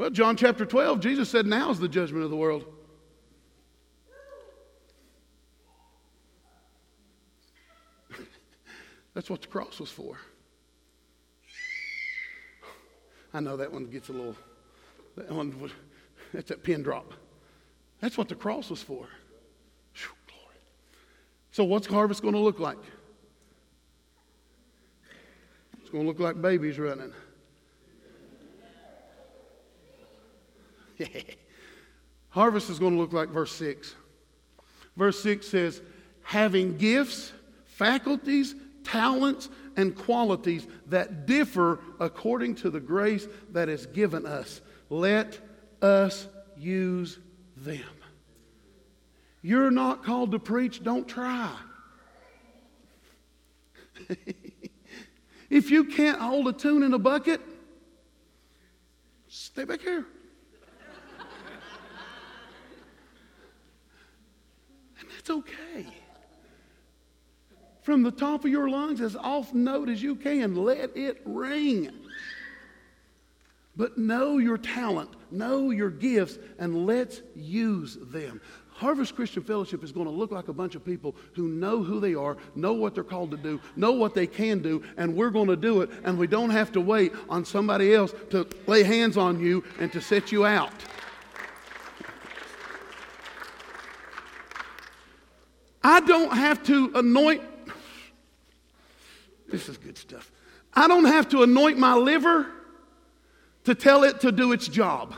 [0.00, 2.64] Well, John chapter 12, Jesus said, Now is the judgment of the world.
[9.12, 10.16] That's what the cross was for.
[13.34, 14.36] I know that one gets a little,
[15.18, 15.70] that one,
[16.32, 17.12] that's that pin drop.
[18.00, 19.06] That's what the cross was for.
[19.96, 20.56] Whew, glory.
[21.52, 22.78] So, what's harvest going to look like?
[25.78, 27.12] It's going to look like babies running.
[32.30, 33.94] harvest is going to look like verse 6.
[34.96, 35.82] Verse 6 says,
[36.22, 37.32] having gifts,
[37.64, 44.60] faculties, talents, and qualities that differ according to the grace that is given us.
[44.88, 45.38] Let
[45.80, 46.26] us
[46.56, 47.18] use
[47.56, 47.80] them.
[49.42, 51.50] You're not called to preach, don't try.
[55.50, 57.40] if you can't hold a tune in a bucket,
[59.28, 60.04] stay back here.
[65.30, 65.86] Okay
[67.82, 70.54] from the top of your lungs as off note as you can.
[70.54, 71.90] Let it ring.
[73.76, 78.40] But know your talent, know your gifts, and let's use them.
[78.68, 82.00] Harvest Christian Fellowship is going to look like a bunch of people who know who
[82.00, 85.30] they are, know what they're called to do, know what they can do, and we're
[85.30, 88.82] going to do it, and we don't have to wait on somebody else to lay
[88.82, 90.72] hands on you and to set you out.
[95.82, 97.42] I don't have to anoint
[99.50, 100.30] this is good stuff.
[100.72, 102.46] I don't have to anoint my liver
[103.64, 105.14] to tell it to do its job.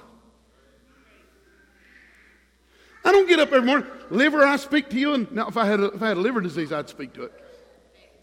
[3.04, 5.14] I don't get up every morning, liver, I speak to you.
[5.14, 7.24] And now, if I had a, if I had a liver disease, I'd speak to
[7.24, 7.32] it.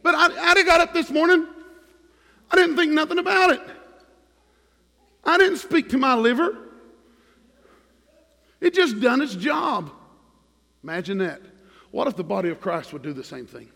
[0.01, 1.45] But I, I'd have got up this morning.
[2.49, 3.61] I didn't think nothing about it.
[5.23, 6.57] I didn't speak to my liver.
[8.61, 9.91] It just done its job.
[10.83, 11.41] Imagine that.
[11.91, 13.69] What if the body of Christ would do the same thing?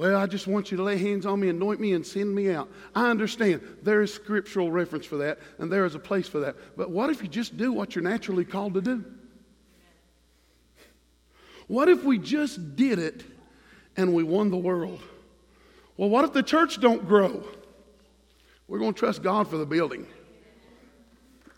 [0.00, 2.50] Well, I just want you to lay hands on me, anoint me, and send me
[2.50, 2.70] out.
[2.94, 6.56] I understand there is scriptural reference for that, and there is a place for that.
[6.74, 9.04] But what if you just do what you're naturally called to do?
[11.66, 13.22] What if we just did it
[13.94, 15.02] and we won the world?
[15.98, 17.44] Well, what if the church don't grow?
[18.66, 20.06] We're going to trust God for the building.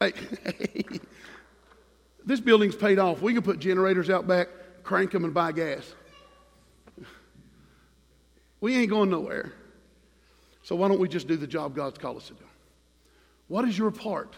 [0.01, 0.15] Hey,
[2.25, 3.21] this building's paid off.
[3.23, 4.49] We can put generators out back,
[4.83, 5.95] crank them, and buy gas.
[8.61, 9.53] We ain't going nowhere.
[10.63, 12.45] So why don't we just do the job God's called us to do?
[13.49, 14.35] What is your part?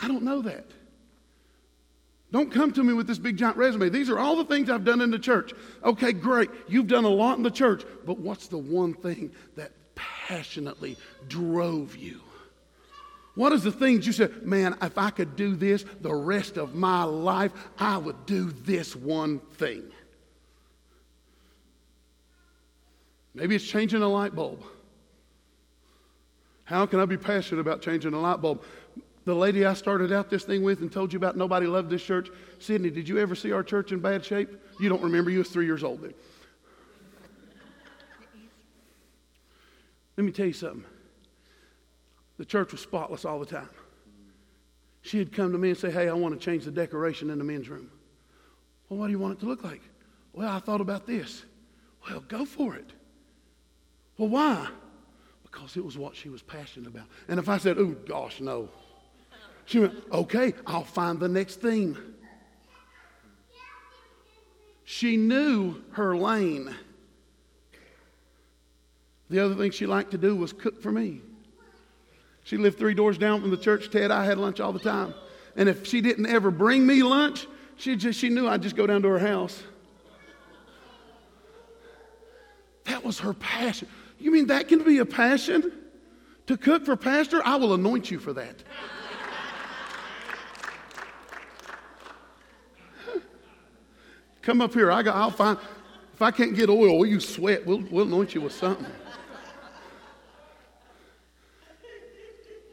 [0.00, 0.66] I don't know that.
[2.32, 3.90] Don't come to me with this big giant resume.
[3.90, 5.52] These are all the things I've done in the church.
[5.84, 6.50] Okay, great.
[6.66, 10.96] You've done a lot in the church, but what's the one thing that passionately
[11.28, 12.20] drove you?
[13.34, 16.74] What is the things you said, man, if I could do this the rest of
[16.74, 19.90] my life, I would do this one thing?
[23.34, 24.62] Maybe it's changing a light bulb.
[26.64, 28.62] How can I be passionate about changing a light bulb?
[29.24, 32.02] The lady I started out this thing with and told you about nobody loved this
[32.02, 32.28] church,
[32.58, 34.50] Sydney, did you ever see our church in bad shape?
[34.80, 36.14] You don't remember, you was three years old then.
[40.16, 40.84] Let me tell you something.
[42.42, 43.68] The church was spotless all the time.
[45.02, 47.38] She had come to me and say, Hey, I want to change the decoration in
[47.38, 47.88] the men's room.
[48.88, 49.80] Well, what do you want it to look like?
[50.32, 51.44] Well, I thought about this.
[52.04, 52.90] Well, go for it.
[54.18, 54.68] Well, why?
[55.44, 57.04] Because it was what she was passionate about.
[57.28, 58.68] And if I said, oh, gosh, no,
[59.64, 61.96] she went, okay, I'll find the next theme.
[64.82, 66.74] She knew her lane.
[69.30, 71.20] The other thing she liked to do was cook for me.
[72.44, 73.90] She lived three doors down from the church.
[73.90, 75.14] Ted, I had lunch all the time.
[75.56, 78.86] And if she didn't ever bring me lunch, she just she knew I'd just go
[78.86, 79.62] down to her house.
[82.84, 83.88] That was her passion.
[84.18, 85.72] You mean that can be a passion?
[86.46, 87.40] To cook for pastor?
[87.44, 88.62] I will anoint you for that.
[94.42, 94.90] Come up here.
[94.90, 95.56] I got, I'll find,
[96.12, 97.64] if I can't get oil, will you sweat?
[97.64, 98.86] We'll, we'll anoint you with something.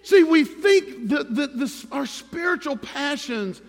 [0.09, 3.61] See, we think that, that this, our spiritual passions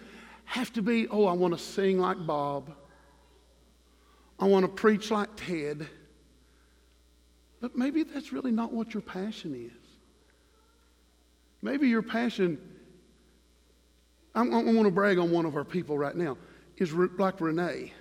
[0.47, 2.75] have to be oh, I want to sing like Bob.
[4.39, 5.87] I want to preach like Ted.
[7.61, 9.87] But maybe that's really not what your passion is.
[11.61, 12.57] Maybe your passion,
[14.35, 16.39] I, I want to brag on one of our people right now,
[16.79, 17.93] is re, like Renee.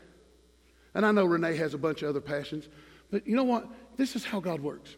[0.96, 2.70] And I know Renee has a bunch of other passions,
[3.12, 3.68] but you know what?
[3.98, 4.96] This is how God works.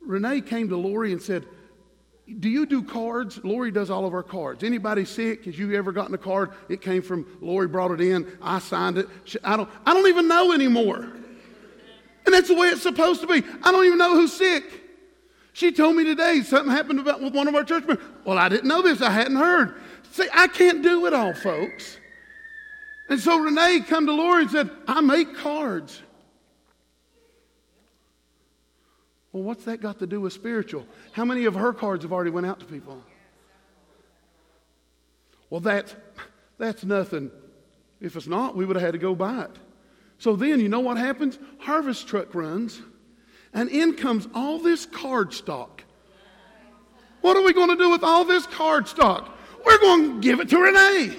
[0.00, 1.46] Renee came to Lori and said,
[2.38, 3.40] do you do cards?
[3.42, 4.64] Lori does all of our cards.
[4.64, 5.44] Anybody sick?
[5.44, 6.52] Has you ever gotten a card?
[6.68, 8.26] It came from Lori, brought it in.
[8.40, 9.08] I signed it.
[9.42, 11.12] I don't, I don't even know anymore.
[12.26, 13.42] And that's the way it's supposed to be.
[13.62, 14.64] I don't even know who's sick.
[15.52, 18.04] She told me today something happened about, with one of our church members.
[18.24, 19.02] Well, I didn't know this.
[19.02, 19.74] I hadn't heard.
[20.12, 21.98] See, I can't do it all, folks.
[23.08, 26.02] And so Renee come to Lori and said, I make cards.
[29.32, 30.86] Well, what's that got to do with spiritual?
[31.12, 33.02] How many of her cards have already went out to people?
[35.50, 35.94] Well, that,
[36.58, 37.30] that's nothing.
[38.00, 39.56] If it's not, we would have had to go buy it.
[40.18, 41.38] So then, you know what happens?
[41.58, 42.80] Harvest truck runs,
[43.52, 45.84] and in comes all this card stock.
[47.20, 49.36] What are we going to do with all this card stock?
[49.64, 51.16] We're going to give it to Renee.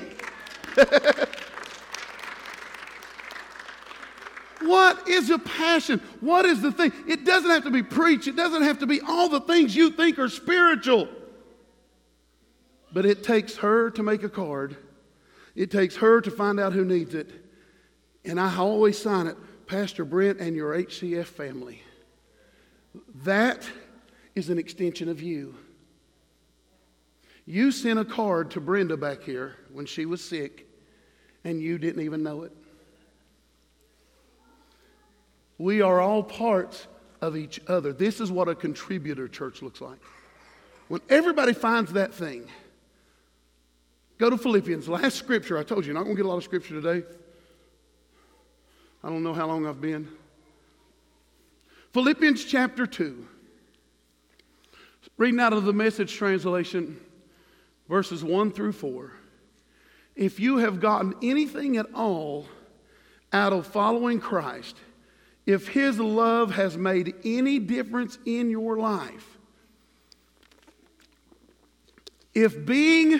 [4.64, 6.00] what is a passion?
[6.20, 6.92] What is the thing?
[7.08, 9.92] It doesn't have to be preached, it doesn't have to be all the things you
[9.92, 11.08] think are spiritual.
[12.94, 14.76] But it takes her to make a card,
[15.56, 17.42] it takes her to find out who needs it
[18.26, 19.38] and I always sign it,
[19.68, 21.82] Pastor Brent and your HCF family.
[23.24, 23.68] That
[24.36, 25.56] is an extension of you.
[27.46, 30.68] You sent a card to Brenda back here when she was sick,
[31.44, 32.56] and you didn't even know it.
[35.62, 36.88] We are all parts
[37.22, 37.94] of each other.
[37.94, 40.00] This is what a contributor church looks like.
[40.88, 42.48] When everybody finds that thing,
[44.18, 44.90] go to Philippians.
[44.90, 47.06] Last scripture, I told you, you're not going to get a lot of scripture today.
[49.04, 50.08] I don't know how long I've been.
[51.94, 53.28] Philippians chapter 2.
[55.18, 57.00] Reading out of the message translation,
[57.88, 59.12] verses 1 through 4.
[60.16, 62.48] If you have gotten anything at all
[63.32, 64.76] out of following Christ,
[65.46, 69.38] if his love has made any difference in your life,
[72.34, 73.20] if being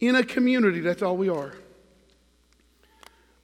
[0.00, 1.54] in a community, that's all we are,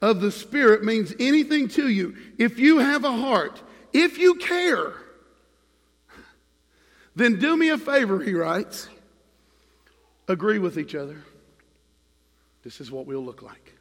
[0.03, 3.61] of the Spirit means anything to you, if you have a heart,
[3.93, 4.93] If you care,
[7.17, 8.89] then do me a favor, he writes.
[10.29, 11.25] Agree with each other.
[12.63, 13.75] This is what we'll look like.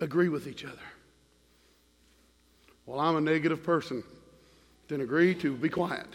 [0.00, 0.74] Agree with each other.
[2.86, 4.02] Well, I'm a negative person.
[4.88, 6.06] Then agree to be quiet.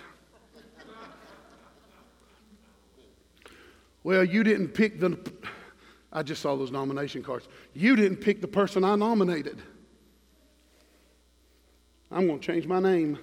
[4.04, 5.20] Well, you didn't pick the.
[6.12, 7.48] I just saw those nomination cards.
[7.74, 9.62] You didn't pick the person I nominated.
[12.12, 13.18] I'm going to change my name.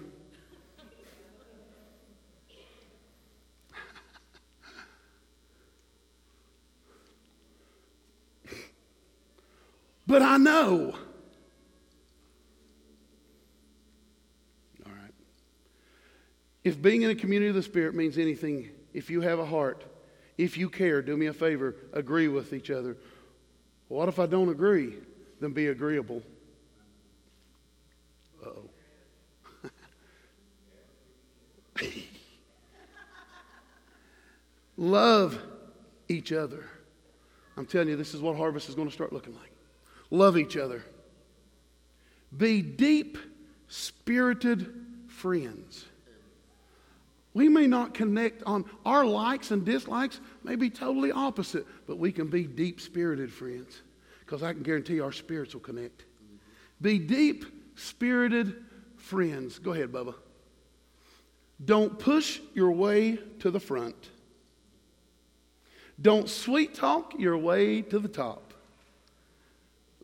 [10.07, 10.95] but I know.
[14.87, 15.13] All right.
[16.69, 19.83] If being in a community of the Spirit means anything, if you have a heart,
[20.37, 22.99] if you care, do me a favor, agree with each other.
[23.89, 24.93] What if I don't agree?
[25.41, 26.23] Then be agreeable.
[28.45, 28.69] oh.
[34.77, 35.41] Love
[36.07, 36.67] each other.
[37.57, 39.53] I'm telling you, this is what harvest is going to start looking like.
[40.11, 40.85] Love each other.
[42.37, 43.17] Be deep
[43.69, 44.71] spirited
[45.07, 45.87] friends.
[47.35, 52.11] We may not connect on our likes and dislikes, may be totally opposite, but we
[52.11, 53.83] can be deep spirited friends
[54.21, 56.05] because I can guarantee our spirits will connect.
[56.81, 57.45] Be deep
[57.77, 58.55] spirited
[58.97, 59.59] friends.
[59.59, 60.15] Go ahead, Bubba.
[61.65, 64.11] Don't push your way to the front.
[66.01, 68.55] Don't sweet talk your way to the top.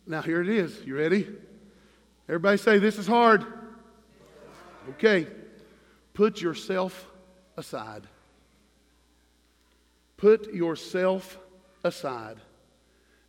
[0.06, 0.82] Now, here it is.
[0.84, 1.28] You ready?
[2.28, 3.44] Everybody say, This is hard.
[4.90, 5.26] Okay.
[6.12, 7.10] Put yourself
[7.56, 8.02] aside.
[10.16, 11.38] Put yourself
[11.82, 12.36] aside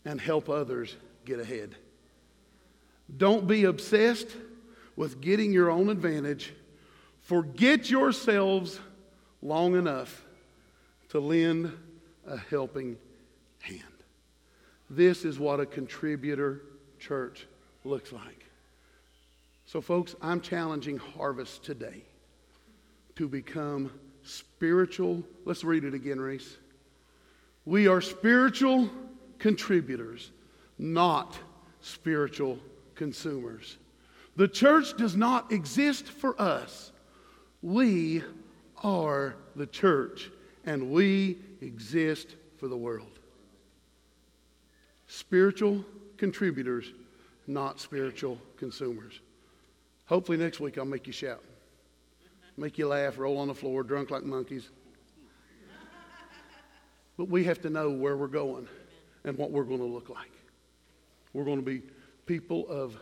[0.05, 0.95] and help others
[1.25, 1.75] get ahead.
[3.17, 4.29] Don't be obsessed
[4.95, 6.53] with getting your own advantage.
[7.21, 8.79] Forget yourselves
[9.41, 10.23] long enough
[11.09, 11.71] to lend
[12.27, 12.97] a helping
[13.61, 13.81] hand.
[14.89, 16.61] This is what a contributor
[16.99, 17.47] church
[17.83, 18.45] looks like.
[19.65, 22.03] So, folks, I'm challenging Harvest today
[23.15, 23.91] to become
[24.25, 25.23] spiritual.
[25.45, 26.57] Let's read it again, Reese.
[27.63, 28.89] We are spiritual
[29.39, 30.31] contributors,
[30.77, 31.37] not
[31.81, 32.59] spiritual
[32.95, 33.77] consumers.
[34.35, 36.91] The church does not exist for us.
[37.61, 38.21] We
[38.83, 40.29] are the church,
[40.65, 43.19] and we exist for the world.
[45.07, 45.85] Spiritual
[46.17, 46.91] contributors,
[47.47, 49.19] not spiritual consumers.
[50.05, 51.41] Hopefully, next week I'll make you shout,
[52.57, 54.69] make you laugh, roll on the floor, drunk like monkeys.
[57.17, 58.67] But we have to know where we're going
[59.23, 60.31] and what we're going to look like.
[61.33, 61.81] We're going to be
[62.25, 62.97] people of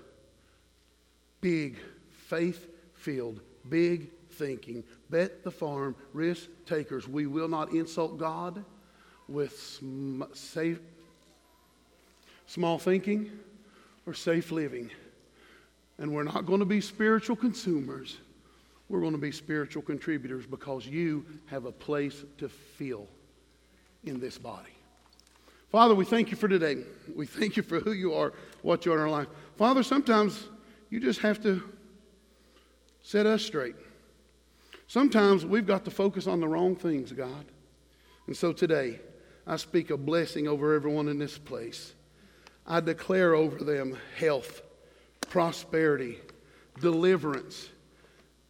[1.42, 1.78] big,
[2.12, 7.08] faith filled, big thinking, bet the farm, risk takers.
[7.08, 8.64] We will not insult God
[9.28, 10.80] with sm- safe,
[12.48, 13.32] small thinking
[14.06, 14.90] or safe living.
[15.98, 18.18] And we're not going to be spiritual consumers.
[18.94, 23.08] We're going to be spiritual contributors because you have a place to fill
[24.04, 24.70] in this body.
[25.72, 26.84] Father, we thank you for today.
[27.16, 29.30] We thank you for who you are, what you are in our life.
[29.58, 30.46] Father, sometimes
[30.92, 31.64] you just have to
[33.02, 33.74] set us straight.
[34.86, 37.46] Sometimes we've got to focus on the wrong things, God.
[38.28, 39.00] And so today,
[39.48, 41.96] I speak a blessing over everyone in this place.
[42.68, 44.62] I declare over them health,
[45.22, 46.20] prosperity,
[46.80, 47.70] deliverance.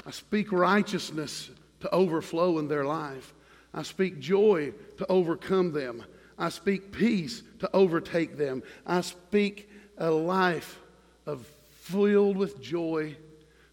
[0.05, 1.49] I speak righteousness
[1.79, 3.33] to overflow in their life.
[3.73, 6.03] I speak joy to overcome them.
[6.37, 8.63] I speak peace to overtake them.
[8.85, 10.79] I speak a life
[11.25, 13.15] of filled with joy,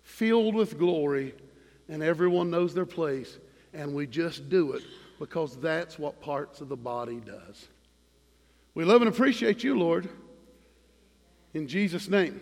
[0.02, 1.34] filled with glory,
[1.88, 3.38] and everyone knows their place,
[3.72, 4.82] and we just do it
[5.18, 7.68] because that's what parts of the body does.
[8.74, 10.08] We love and appreciate you, Lord.
[11.54, 12.40] In Jesus' name.